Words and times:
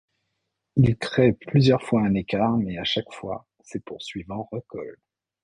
Il 0.77 0.97
crée 0.97 1.33
plusieurs 1.33 1.83
fois 1.83 2.01
un 2.01 2.15
écart 2.15 2.57
mais 2.57 2.79
à 2.79 2.83
chaque 2.83 3.13
fois, 3.13 3.45
ses 3.63 3.79
poursuivants 3.79 4.49
recollent. 4.51 4.99